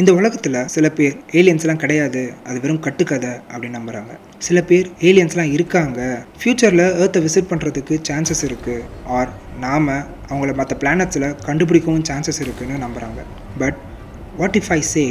[0.00, 2.20] இந்த உலகத்தில் சில பேர் ஏலியன்ஸ்லாம் கிடையாது.
[2.48, 4.12] அது வெறும் கட்டுக்கதை அப்படின்னு நம்புகிறாங்க
[4.46, 6.00] சில பேர் ஏலியன்ஸ்லாம் இருக்காங்க.
[6.40, 8.84] ஃப்யூச்சரில் ஏர்த்தை விசிட் பண்ணுறதுக்கு சான்சஸ் இருக்குது
[9.16, 9.30] ஆர்
[9.64, 9.88] நாம்
[10.28, 13.24] அவங்கள மற்ற பிளானட்ஸில் கண்டுபிடிக்கவும் சான்சஸ் இருக்குன்னு நம்புகிறாங்க
[13.62, 13.80] but
[14.40, 15.04] what if I say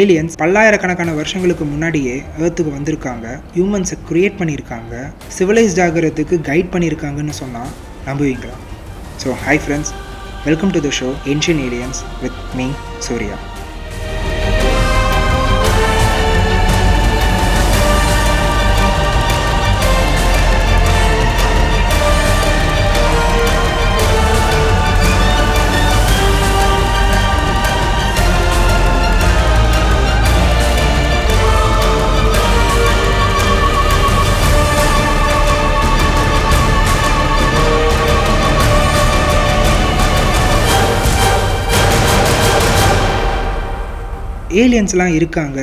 [0.00, 3.26] aliens பல்லாயிரக்கணக்கான வருஷங்களுக்கு முன்னாடியே ஏர்த்துக்கு வந்திருக்காங்க.
[3.56, 5.04] ஹியூமன்ஸை க்ரியேட் பண்ணியிருக்காங்க.
[5.38, 7.72] சிவிலைஸ்ட் ஆகிறதுக்கு கைட் பண்ணியிருக்காங்கன்னு சொன்னால்
[8.10, 8.58] நம்புவீங்களா?
[9.24, 9.94] So hi friends
[10.48, 12.68] welcome to the show ancient aliens with me
[13.08, 13.38] Surya
[44.60, 45.60] ஏலியன்ஸ்லாம் இருக்காங்க.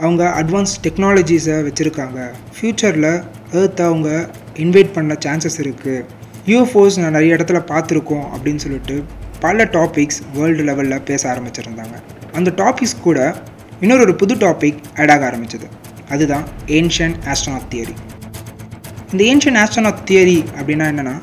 [0.00, 2.20] அவங்க அட்வான்ஸ் டெக்னாலஜிஸை வச்சுருக்காங்க.
[2.54, 6.04] ஃப்யூச்சரில் ஏர்த்தை அவங்க இன்வைட் பண்ண சான்சஸ் இருக்குது
[6.46, 9.04] யூஎஃப்ஓஸ் நான் நிறைய இடத்துல பார்த்துருக்கோம் அப்படின்னு சொல்லிட்டு
[9.40, 11.96] பல டாபிக்ஸ் வேர்ல்டு லெவலில் பேச ஆரம்பிச்சிருந்தாங்க.
[12.32, 13.36] அந்த டாபிக்ஸ் கூட
[13.80, 15.68] இன்னொரு ஒரு புது டாபிக் ஆட் ஆக ஆரம்பிச்சது.
[16.10, 17.94] அதுதான் ஏன்ஷியன் ஆஸ்ட்ரோனாட் தியரி
[19.12, 21.14] இந்த ஏன்ஷியன் ஆஸ்ட்ரோனாட் தியரி அப்படின்னா என்னென்னா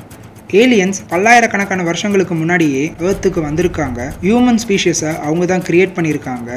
[0.59, 3.99] ஏலியன்ஸ் பல்லாயிரக்கணக்கான வருஷங்களுக்கு முன்னாடியே ஏர்த்துக்கு வந்திருக்காங்க.
[4.23, 6.49] ஹியூமன் ஸ்பீஷியஸை அவங்க தான் க்ரியேட் பண்ணியிருக்காங்க.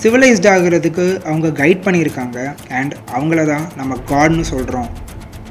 [0.00, 2.38] சிவிலைஸ்ட் ஆகிறதுக்கு அவங்க கைட் பண்ணியிருக்காங்க.
[2.78, 4.88] அண்ட் அவங்கள தான் நம்ம காட்னு சொல்கிறோம்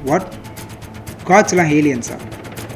[0.09, 0.29] வாட்
[1.29, 2.17] காட்ஸ்லாம் ஏலியன்ஸா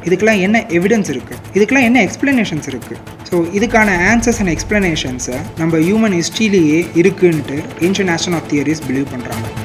[0.06, 6.16] இதுக்கெல்லாம் என்ன எவிடன்ஸ் இருக்குது இதுக்கெல்லாம் என்ன எக்ஸ்ப்ளனேஷன்ஸ் இருக்குது ஸோ இதுக்கான ஆன்சர்ஸ் அண்ட் எக்ஸ்ப்ளனேஷன்ஸை நம்ம ஹியூமன்
[6.20, 9.61] ஹிஸ்ட்ரியிலேயே இருக்குன்ட்டு ஏன்ஷியன் ஆஸ்ட்ரோனாட் தியரிஸ் பிலீவ் பண்ணுறாங்க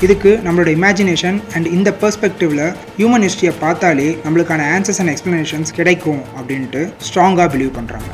[0.00, 2.62] இதுக்கு நம்மளோட இமேஜினேஷன் அண்ட் இந்த பெர்ஸ்பெக்டிவ்ல
[2.98, 8.08] ஹியூமன் ஹிஸ்ட்ரியை பார்த்தாலே நம்மளுக்கான ஆன்சர்ஸ் அண்ட் எக்ஸ்ப்ளனேஷன்ஸ் கிடைக்கும் அப்படின்ட்டு ஸ்ட்ராங்காக பிலீவ் பண்ணுறாங்க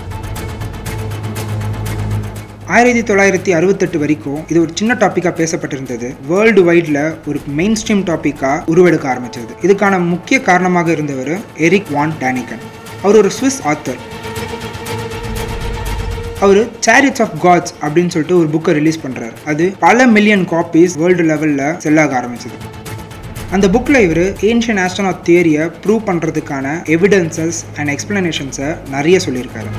[2.77, 6.09] ஆயிரத்தி தொள்ளாயிரத்தி அறுபத்தெட்டு வரைக்கும் இது ஒரு சின்ன டாப்பிக்காக பேசப்பட்டிருந்தது.
[6.29, 9.53] வேர்ல்டு வைடில் ஒரு மெயின் ஸ்ட்ரீம் டாப்பிக்காக உருவெடுக்க ஆரம்பிச்சது.
[9.63, 12.65] இதுக்கான முக்கிய காரணமாக இருந்தவர் எரிக் வான் டேனிகன்.
[13.03, 14.01] அவர் ஒரு சுவிஸ் ஆத்தர்
[16.45, 21.25] அவர் சேரிட்ஸ் ஆஃப் காட்ஸ் அப்படின்னு சொல்லிட்டு ஒரு புக்கை ரிலீஸ் பண்ணுறாரு அது பல மில்லியன் காப்பீஸ் வேர்ல்டு
[21.31, 22.57] லெவலில் செல்லாக ஆரம்பிச்சது.
[23.55, 29.71] அந்த புக்கில் இவர் ஏன்ஷியன் ஆஸ்ட்ரோனாட் தியரியை ப்ரூவ் பண்ணுறதுக்கான எவிடன்சஸ் அண்ட் எக்ஸ்பிளனேஷன்ஸை நிறைய சொல்லியிருக்காரு.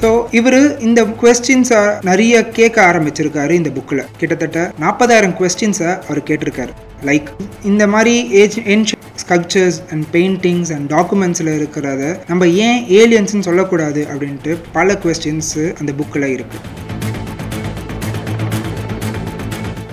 [0.00, 6.72] ஸோ இவர் இந்த கொஸ்டின்ஸை நிறைய கேட்க ஆரம்பிச்சிருக்காரு இந்த புக்கில் கிட்டத்தட்ட நாற்பதாயிரம் கொஸ்டின்ஸை அவர் கேட்டிருக்காரு.
[7.10, 7.28] லைக்
[7.72, 9.01] இந்த மாதிரி age ancient
[9.32, 16.26] sculptures and paintings and டாக்குமெண்ட்ஸில் இருக்கிறத நம்ம ஏன் ஏலியன்ஸ்னு சொல்லக்கூடாது அப்படின்ட்டு பல கொஸ்டின்ஸு அந்த புக்கில்
[16.28, 16.60] இருக்குது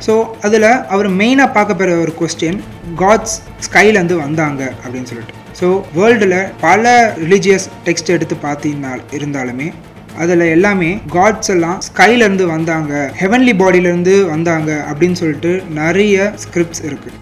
[0.06, 2.60] ஸோ அதில் அவர் மெயினாக பார்க்க போகிற ஒரு கொஸ்டின்
[2.96, 5.36] காட்ஸ் ஸ்கைலேருந்து வந்தாங்க அப்படின்னு சொல்லிட்டு.
[5.60, 6.84] ஸோ வேர்ல்டில் பல
[7.18, 9.70] ரிலீஜியஸ் டெக்ஸ்ட் எடுத்து பார்த்தீங்கன்னா இருந்தாலுமே
[10.18, 17.18] அதில் எல்லாமே காட்ஸ் எல்லாம் ஸ்கைலேருந்து வந்தாங்க ஹெவன்லி பாடியிலேருந்து வந்தாங்க அப்படின்னு சொல்லிட்டு நிறைய ஸ்கிரிப்ட்ஸ் இருக்குது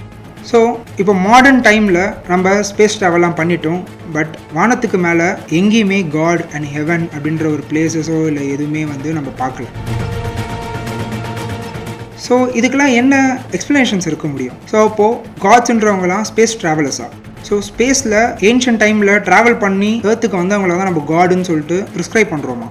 [0.49, 0.59] ஸோ
[1.01, 3.81] இப்போ மாடர்ன் டைமில் நம்ம ஸ்பேஸ் ட்ராவல்லாம் பண்ணிட்டோம்.
[4.15, 5.27] பட் வானத்துக்கு மேலே
[5.59, 9.65] எங்கேயுமே காட் அண்ட் ஹெவன் அப்படின்ற ஒரு பிளேசஸோ இல்லை எதுவுமே வந்து நம்ம பார்க்கல.
[12.25, 13.15] ஸோ இதுக்கெல்லாம் என்ன
[13.57, 14.55] எக்ஸ்ப்ளனேஷன்ஸ் இருக்க முடியும்?
[14.71, 17.11] ஸோ அப்போது காட்ஸ்ன்றவங்களாம் ஸ்பேஸ் ட்ராவலர்ஸாக
[17.49, 18.17] ஸோ ஸ்பேஸில்
[18.49, 22.67] ஏன்ஷியன் டைமில் ட்ராவல் பண்ணி ஏர்த்துக்கு வந்தவங்கள தான் நம்ம காடுன்னு சொல்லிட்டு ப்ரிஸ்கிரைப் பண்ணுறோமா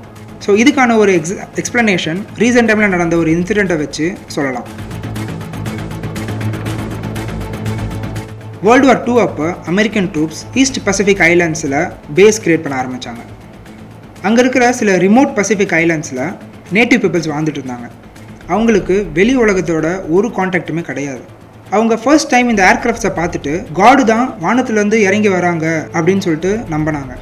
[0.46, 4.68] ஸோ இதுக்கான ஒரு எக்ஸ் எக்ஸ்ப்ளனேஷன் ரீசெண்ட் டைமில் நடந்த ஒரு இன்சிடெண்ட்டை வச்சு சொல்லலாம்.
[8.66, 11.74] வேர்ல்டு வார் டூ அப்போ அமெரிக்கன் ட்ரூப்ஸ் ஈஸ்ட் பசிபிக் ஐலாண்ட்ஸில்
[12.18, 13.22] பேஸ் கிரியேட் பண்ண ஆரம்பித்தாங்க
[14.26, 16.22] அங்கே இருக்கிற சில ரிமோட் பசிபிக் ஐலாண்ட்ஸில்
[16.76, 17.86] நேட்டிவ் பீப்புள்ஸ் வாழ்ந்துட்டு இருந்தாங்க.
[18.54, 21.22] அவங்களுக்கு வெளி உலகத்தோட ஒரு காண்டாக்டுமே கிடையாது.
[21.76, 25.66] அவங்க ஃபர்ஸ்ட் டைம் இந்த ஏர்க்ராஃப்ட்ஸை பார்த்துட்டு காடு தான் வானத்துலேருந்து இறங்கி வராங்க
[25.96, 27.12] அப்படின்னு சொல்லிட்டு நம்பினாங்க.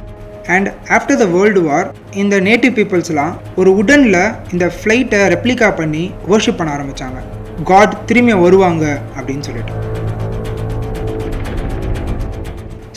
[0.55, 1.89] And after the world war
[2.23, 4.21] இந்த நேட்டிவ் பீப்புள்ஸ்லாம் ஒரு உடனில்
[4.53, 7.21] இந்த ஃப்ளைட்டை ரெப்ளிகா பண்ணி ஒர்ஷிப் பண்ண ஆரம்பித்தாங்க
[7.71, 8.85] காட் திரும்பி வருவாங்க
[9.17, 9.94] அப்படின்னு சொல்லிட்டு.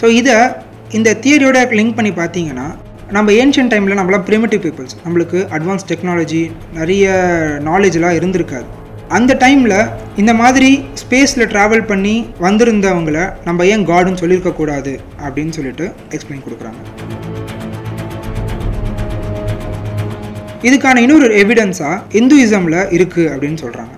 [0.00, 0.36] ஸோ இதை
[0.97, 2.66] இந்த தியரியோட லிங்க் பண்ணி பார்த்தீங்கன்னா
[3.16, 6.43] நம்ம ஏன்ஷியன் டைமில் நம்மளாம் ப்ரிமிட்டிவ் பீப்புள்ஸ் நம்மளுக்கு அட்வான்ஸ் டெக்னாலஜி
[6.78, 7.05] நிறைய
[7.69, 8.67] நாலேஜெலாம் இருந்திருக்காது.
[9.17, 9.76] அந்த டைமில்
[10.20, 10.70] இந்த மாதிரி
[11.02, 12.14] ஸ்பேஸில் ட்ராவல் பண்ணி
[12.46, 14.93] வந்திருந்தவங்கள நம்ம ஏன் காடுன்னு சொல்லியிருக்கக்கூடாது
[15.26, 16.81] அப்படின்னு சொல்லிட்டு எக்ஸ்பிளைன் கொடுக்குறாங்க.
[20.69, 23.94] இதுக்கான இன்னொரு எவிடன்ஸாக இந்துயிசமில் இருக்குது அப்படின்னு சொல்கிறாங்க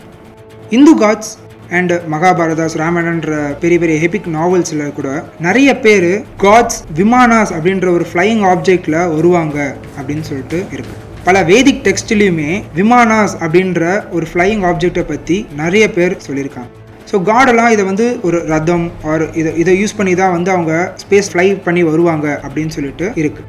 [0.77, 1.33] இந்து காட்ஸ்
[1.79, 5.11] அண்ட் மகாபாரதாஸ் ராமாயணன்ற பெரிய பெரிய ஹெபிக் நாவல்ஸில் கூட
[5.47, 6.11] நிறைய பேர்
[6.45, 9.59] காட்ஸ் விமானாஸ் அப்படின்ற ஒரு ஃப்ளையிங் ஆப்ஜெக்டில் வருவாங்க
[9.99, 10.97] அப்படின்னு சொல்லிட்டு இருக்கு.
[11.29, 12.51] பல வேதிக் டெக்ஸ்ட்லேயுமே
[12.81, 13.81] விமானாஸ் அப்படின்ற
[14.17, 16.71] ஒரு ஃப்ளையிங் ஆப்ஜெக்டை பற்றி நிறைய பேர் சொல்லியிருக்காங்க.
[17.11, 21.31] ஸோ காடெல்லாம் இதை வந்து ஒரு ரதம் ஆர் இதை இதை யூஸ் பண்ணி தான் வந்து அவங்க ஸ்பேஸ்
[21.33, 23.49] ஃப்ளை பண்ணி வருவாங்க அப்படின்னு சொல்லிட்டு இருக்குது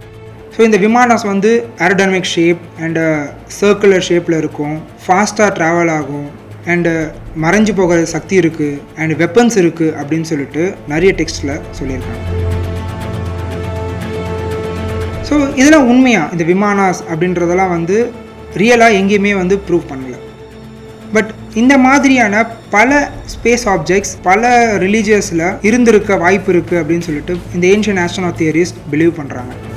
[0.55, 1.51] ஸோ இந்த விமானாஸ் வந்து
[1.85, 3.03] ஏரோடைனமிக் ஷேப் அண்டு
[3.59, 4.77] சர்க்குலர் ஷேப்பில் இருக்கும்.
[5.03, 6.29] ஃபாஸ்ட்டாக ட்ராவல் ஆகும்.
[6.69, 7.05] அண்டு uh,
[7.43, 12.25] மறைஞ்சு போகிற சக்தி இருக்குது அண்ட் வெப்பன்ஸ் இருக்குது அப்படின்னு சொல்லிட்டு நிறைய டெக்ஸ்ட்டில் சொல்லியிருக்காங்க.
[15.29, 17.97] ஸோ இதெல்லாம் உண்மையாக இந்த விமானாஸ் அப்படின்றதெல்லாம் வந்து
[18.55, 20.15] ரியலாக எங்கேயுமே வந்து ப்ரூவ் பண்ணல.
[21.13, 28.01] பட் இந்த மாதிரியான பல ஸ்பேஸ் ஆப்ஜெக்ட்ஸ் பல ரிலீஜியஸில் இருந்திருக்க வாய்ப்பு இருக்குது அப்படின்னு சொல்லிட்டு இந்த ஏன்ஷியன்
[28.05, 29.70] ஆஸ்ட்ரோனா தியரிஸ்ட் பிலீவ் பண்ணுறாங்க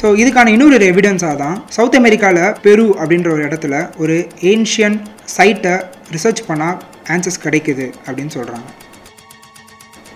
[0.00, 4.96] ஸோ இதுக்கான இன்னொரு எவிடன்ஸாக தான் சவுத் அமெரிக்காவில் பெரு அப்படின்ற ஒரு இடத்துல ஒரு ஏன்ஷியன்
[5.36, 5.74] சைட்டை
[6.12, 6.78] ரிசர்ச் பண்ணால்
[7.10, 8.68] ஆன்சர்ஸ் கிடைக்குது அப்படின்னு சொல்கிறாங்க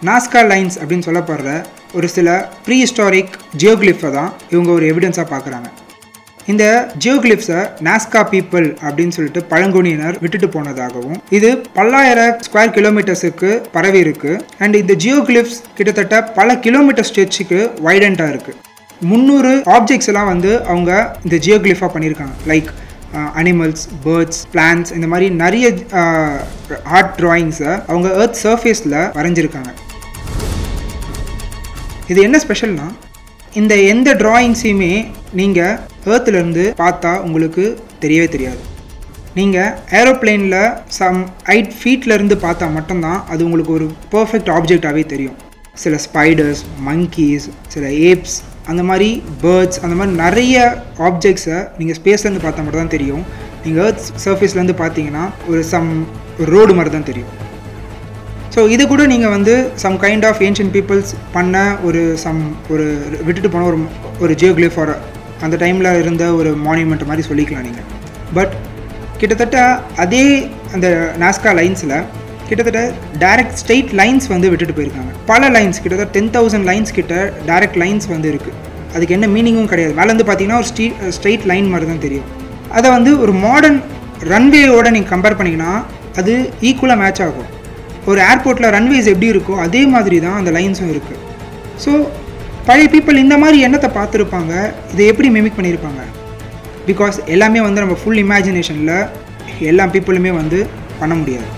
[0.05, 1.49] நாஸ்கா லைன்ஸ் அப்படின்னு சொல்லப்படுற
[1.93, 2.29] ஒரு சில
[2.67, 5.69] ப்ரீ ஹிஸ்டாரிக் ஜியோகிளிஃபை தான் இவங்க ஒரு எவிடன்ஸாக பார்க்குறாங்க
[6.47, 6.65] இந்த
[7.05, 14.33] ஜியோகிளிப்ஸை நாஸ்கா பீப்புள் அப்படின்னு சொல்லிட்டு பழங்குடியினர் விட்டுட்டு போனதாகவும் இது பல்லாயிரம் ஸ்கொயர் கிலோமீட்டர்ஸுக்கு பரவி இருக்கு.
[14.59, 18.59] அண்ட் இந்த ஜியோகிளிப்ஸ் கிட்டத்தட்ட பல கிலோமீட்டர் ஸ்ட்ரெச்சுக்கு வைடண்ட்டாக இருக்குது
[19.09, 20.91] முந்நூறு ஆப்ஜெக்ட்ஸ் எல்லாம் வந்து அவங்க
[21.25, 22.35] இந்த ஜியோக்ளிஃபாக பண்ணியிருக்காங்க.
[22.51, 22.71] லைக்
[23.41, 25.69] அனிமல்ஸ் பேர்ட்ஸ் பிளான்ஸ் இந்த மாதிரி நிறைய
[26.01, 26.35] uh,
[26.97, 29.71] ஆர்ட் ட்ராயிங்ஸை அவங்க எர்த் சர்ஃபேஸில் வரைஞ்சிருக்காங்க.
[32.11, 32.89] இது என்ன ஸ்பெஷல்னா
[33.61, 34.93] இந்த எந்த ட்ராயிங்ஸையுமே
[35.41, 35.79] நீங்கள்
[36.13, 37.65] ஏர்த்துலேருந்து பார்த்தா உங்களுக்கு
[38.05, 38.63] தெரியவே தெரியாது.
[39.39, 40.61] நீங்கள் ஏரோப்ளேனில்
[40.99, 41.21] சம்
[41.57, 45.39] ஐட் ஃபீட்லேருந்து பார்த்தா மட்டும்தான் அது உங்களுக்கு ஒரு பர்ஃபெக்ட் ஆப்ஜெக்டாகவே தெரியும்.
[45.83, 48.39] சில ஸ்பைடர்ஸ் மங்கீஸ் சில ஏப்ஸ்
[48.71, 49.09] அந்த மாதிரி
[49.43, 50.57] பேர்ட்ஸ் அந்த மாதிரி நிறைய
[51.09, 53.23] ஆப்ஜெக்ட்ஸை நீங்கள் ஸ்பேஸ்லேருந்து பார்த்தா மட்டும் தான் தெரியும்.
[53.65, 55.89] நீங்கள் ஏர்த் சர்ஃபேஸ்லேருந்து பார்த்தீங்கன்னா ஒரு சம்
[56.53, 57.33] ரோடு மாதிரி தான் தெரியும்.
[58.55, 61.57] ஸோ இது கூட நீங்கள் வந்து some kind of ancient peoples பண்ண
[61.89, 62.41] ஒரு சம்
[62.73, 62.87] ஒரு
[63.27, 63.79] விட்டுட்டு போன ஒரு
[64.25, 64.95] ஒரு ஜியோக்ளிஃப் ஆர்
[65.47, 67.87] அந்த டைமில் இருந்த ஒரு மானியூமெண்ட் மாதிரி சொல்லிக்கலாம் நீங்கள்
[68.39, 68.55] பட்
[69.21, 69.59] கிட்டத்தட்ட
[70.05, 70.25] அதே
[70.75, 70.89] அந்த
[71.23, 71.95] நாஸ்கா லைன்ஸில்
[72.51, 72.83] கிட்டத்தட்ட
[73.25, 75.13] டைரக்ட் ஸ்ட்ரெயிட் லைன்ஸ் வந்து விட்டுட்டு போயிருக்காங்க.
[75.31, 77.15] பல லைன்ஸ் கிட்டத்தட்ட டென் தௌசண்ட் லைன்ஸ் கிட்ட
[77.51, 78.57] டைரக்ட் லைன்ஸ் வந்து இருக்குது
[78.95, 79.95] அதுக்கு என்ன மீனிங்கும் கிடையாது.
[79.99, 82.29] மேலேருந்து பார்த்தீங்கன்னா ஒரு ஸ்ட்ரீட் ஸ்ட்ரெயிட் லைன் மாதிரி தான் தெரியும்.
[82.79, 83.79] அதை வந்து ஒரு மாடர்ன்
[84.33, 85.73] ரன்வேயோட நீங்கள் கம்பேர் பண்ணிங்கன்னா
[86.21, 86.33] அது
[86.69, 87.51] ஈக்குவலாக மேட்ச் ஆகும்.
[88.11, 91.21] ஒரு ஏர்போர்ட்டில் ரன்வேஸ் எப்படி இருக்கோ அதே மாதிரி தான் அந்த லைன்ஸும் இருக்குது
[91.85, 91.93] ஸோ
[92.69, 94.53] பழைய பீப்புள் இந்த மாதிரி எண்ணத்தை பார்த்துருப்பாங்க.
[94.93, 96.03] இதை எப்படி மிமிக் பண்ணியிருப்பாங்க?
[96.91, 98.97] பிகாஸ் எல்லாமே வந்து நம்ம ஃபுல் இமேஜினேஷனில்
[99.71, 100.61] எல்லா பீப்புளுமே வந்து
[101.01, 101.49] பண்ண முடியாது.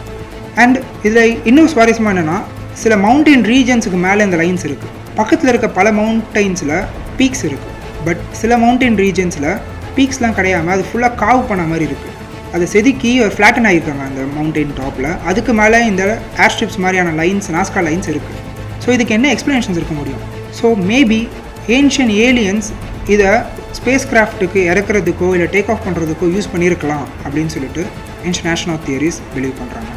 [0.57, 2.39] அண்ட் இதில் இன்னும் சுவாரஸ்யமாக என்னென்னா
[2.77, 6.75] சில மவுண்டெயின் ரீஜன்ஸுக்கு மேலே இந்த லைன்ஸ் இருக்குது பக்கத்தில் இருக்க பல மவுண்டைன்ஸில்
[7.19, 7.71] பீக்ஸ் இருக்குது
[8.05, 9.51] பட் சில மவுண்டெயின் ரீஜன்ஸில்
[9.97, 12.11] பீக்ஸ்லாம் கிடையாமல் அது ஃபுல்லாக காவ் பண்ண மாதிரி இருக்குது
[12.53, 16.05] அதை செதுக்கி ஒரு ஃப்ளாட்டன் ஆகியிருக்காங்க அந்த மவுண்டெயின் டாப்பில் அதுக்கு மேலே இந்த
[16.39, 18.39] ஏர்ஸ்ட்ரிப்ஸ் மாதிரியான லைன்ஸ் நாஸ்கா லைன்ஸ் இருக்குது
[18.85, 20.23] ஸோ இதுக்கு என்ன எக்ஸ்ப்ளனேஷன்ஸ் இருக்க முடியும்?
[20.59, 21.21] ஸோ மேபி
[21.69, 22.69] ஏன்ஷியன் ஏலியன்ஸ்
[23.09, 23.31] இதை
[23.73, 27.85] ஸ்பேஸ் கிராஃப்ட்டுக்கு இறக்குறதுக்கோ இல்லை டேக் ஆஃப் பண்ணுறதுக்கோ யூஸ் பண்ணியிருக்கலாம் அப்படின்னு சொல்லிட்டு
[28.25, 29.91] இன்டர்நேஷ்னல் தியரிஸ் பிலீவ் பண்ணுறாங்க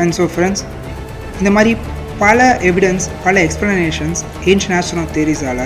[0.00, 0.62] அண்ட் ஸோ ஃப்ரெண்ட்ஸ்
[1.40, 1.72] இந்த மாதிரி
[2.22, 4.20] பல எவிடன்ஸ் பல எக்ஸ்ப்ளனேஷன்ஸ்
[4.50, 5.62] ஏன்ஷியன் ஆஸ்ட்ரோனாட் தேரிஸால்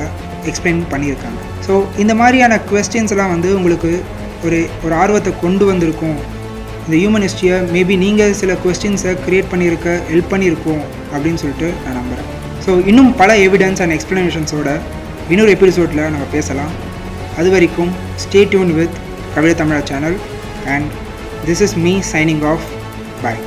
[0.50, 1.40] எக்ஸ்பிளைன் பண்ணியிருக்காங்க.
[1.66, 1.72] ஸோ
[2.02, 3.90] இந்த மாதிரியான கொஸ்டின்ஸ்லாம் வந்து உங்களுக்கு
[4.46, 6.19] ஒரு ஒரு ஆர்வத்தை கொண்டு வந்திருக்கும்.
[6.84, 10.82] இந்த ஹியூமன் ஹிஸ்ட்ரியை மேபி நீங்கள் சில கொஸ்டின்ஸை க்ரியேட் பண்ணியிருக்க ஹெல்ப் பண்ணியிருக்கோம்
[11.12, 12.30] அப்படின்னு சொல்லிட்டு நான் நம்புகிறேன்
[12.66, 14.70] ஸோ இன்னும் பல எவிடன்ஸ் அண்ட் எக்ஸ்ப்ளனேஷன்ஸோட
[15.32, 16.72] இன்னொரு எபிசோடில் நம்ம பேசலாம்.
[17.40, 17.92] அது வரைக்கும்
[18.25, 18.96] stay tune with
[19.34, 20.19] Kavithai Tamizha channel
[20.76, 20.90] and
[21.48, 22.66] this is me signing off
[23.22, 23.40] bye